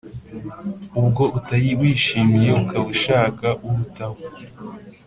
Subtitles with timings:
[0.99, 4.21] ubwo utawishimiye, ukaba ushaka urutaho